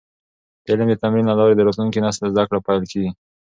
[0.63, 3.11] د علم د تمرین له لارې د راتلونکي نسل زده کړه پېل کیږي.